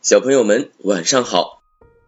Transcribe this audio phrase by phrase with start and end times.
[0.00, 1.64] 小朋友们晚上好，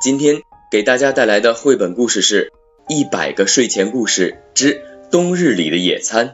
[0.00, 2.52] 今天给大家带来的绘本故事是
[2.94, 6.28] 《一百个睡前故事之冬日里的野餐》。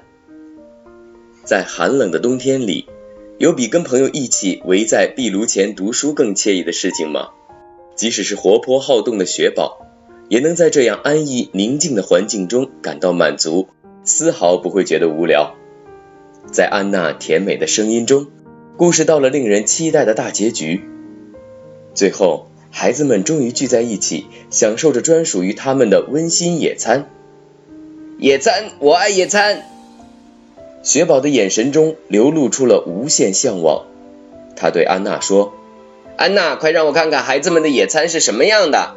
[1.45, 2.87] 在寒冷的冬天里，
[3.39, 7.31] 有比跟朋友一起围在壁炉前读书更惬意的事情吗？
[7.97, 9.87] 即使是活泼好动的雪宝，
[10.29, 13.69] 也能在这样安逸宁静的环境中感到满足，
[14.05, 15.55] 丝毫不会觉得无聊。
[16.53, 18.27] 在安娜甜美的声音中。
[18.77, 20.85] 故事到了令人期待的大结局，
[21.99, 27.11] 最后孩子们终于聚在一起，享受着专属于他们的温馨野餐。
[28.21, 29.69] 野餐，我爱野餐。
[30.85, 33.87] 雪宝的眼神中流露出了无限向往。
[34.55, 35.55] 他对安娜说
[36.17, 38.95] ：“安娜，快让我看看孩子们的野餐是什么样的。”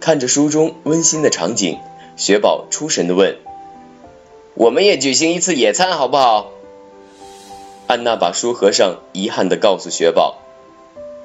[0.00, 1.76] 看着书中温馨的场景，
[2.16, 3.36] 雪宝出神的问
[4.56, 6.52] ：“我们也举行一次野餐好不好？”
[7.86, 10.38] 安娜把书合上，遗憾的告诉雪宝：“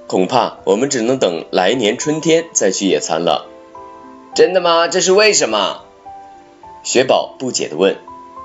[0.07, 3.47] 恐怕我们只能等来年春天再去野餐了。
[4.35, 4.87] ”“真的吗？
[4.87, 5.83] 这是为什么？”
[6.83, 7.97] 雪宝不解地问。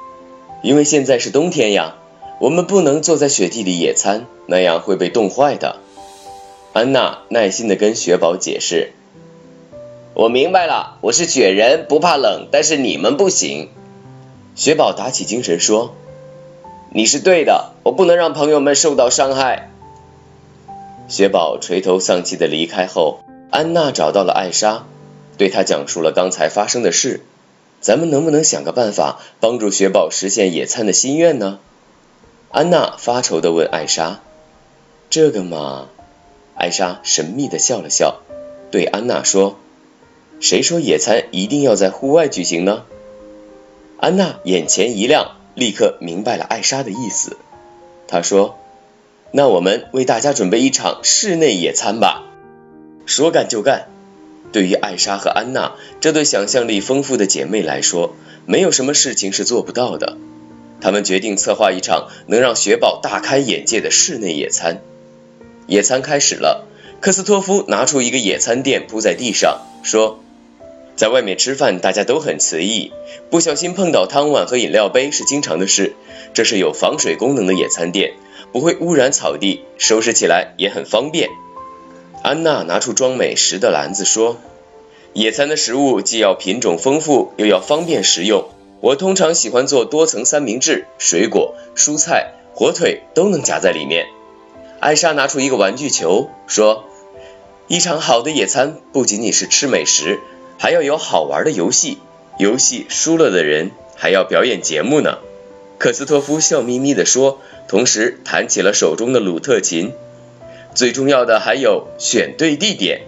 [0.63, 1.97] “因为现在是冬天呀，
[2.41, 5.77] 我们不能坐在雪地里野餐，那样会被冻坏的。”
[6.73, 8.93] 安娜耐心地跟雪宝解释。
[10.15, 13.69] “我明白了，我是雪人，不怕冷，但是你们不行。”
[14.55, 15.95] 雪宝打起精神说。
[16.93, 19.71] 你是对的，我不能让朋友们受到伤害。
[21.11, 24.87] 雪宝垂头丧气的离开后，安娜找到了艾莎，
[25.37, 27.23] 对她讲述了刚才发生的事。
[27.81, 31.59] 咱们能不能想个办法帮助雪宝实现野餐的心愿呢？
[32.53, 34.21] 安娜发愁的问艾莎。
[35.09, 35.89] 这个嘛，
[36.55, 38.21] 艾莎神秘的笑了笑，
[38.71, 39.59] 对安娜说
[40.39, 42.85] ：“谁说野餐一定要在户外举行呢？”
[43.99, 45.33] 安娜眼前一亮。
[45.57, 47.37] 立刻明白了艾莎的意思，
[48.07, 48.57] 她说
[49.33, 52.25] ：“那我们为大家准备一场室内野餐吧。”
[53.07, 53.87] 说干就干。
[54.53, 60.17] 对于艾莎和安娜这对想象力丰富的姐妹来说，没有什么事情是做不到的。
[60.81, 64.81] 她们决定策划一场能让雪宝大开眼界的室内野餐。
[65.67, 66.67] 野餐开始了，
[67.01, 70.21] 科斯托夫拿出一个野餐垫铺在地上，说。
[70.97, 72.93] 在外面吃饭，大家都很随意，
[73.31, 75.95] 不小心碰倒汤碗和饮料杯是经常的事。
[76.35, 78.13] 这是有防水功能的野餐垫，
[78.53, 81.31] 不会污染草地，收拾起来也很方便。
[82.23, 84.39] 安娜拿出装美食的篮子说
[85.15, 88.49] ：“野餐的食物既要品种丰富，又要方便食用。
[88.81, 94.07] 我通常喜欢做多层三明治，水果、蔬菜、火腿都能夹在里面。”
[94.81, 96.85] 艾莎拿出一个玩具球说
[97.69, 100.19] ：“一场好的野餐不仅仅是吃美食。”
[100.63, 101.97] 还要有好玩的游戏，
[102.39, 105.17] 游戏输了的人还要表演节目呢。
[105.79, 107.41] 克斯托夫笑眯眯地说，
[107.71, 109.93] 同时弹起了手中的鲁特琴。
[110.75, 113.03] 最重要的还有选对地点。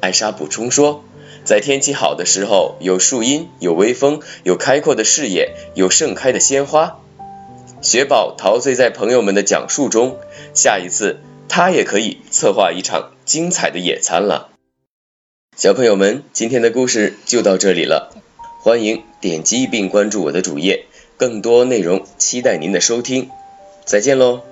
[0.00, 1.04] 艾莎补充说，
[1.44, 6.98] 在天气好的时候，有树荫，有微风，有开阔的视野，有盛开的鲜花。
[7.82, 10.18] 雪宝陶醉在朋友们的讲述中，
[10.54, 14.48] 下一次他也可以策划一场精彩的野餐了。
[15.56, 18.12] 小朋友们，今天的故事就到这里了，
[18.60, 23.30] 欢迎点击并关注我的主页，更多内容期待您的收听，
[23.90, 24.49] 再见喽。